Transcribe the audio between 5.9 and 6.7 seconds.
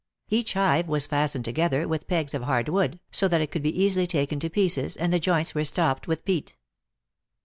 with peat.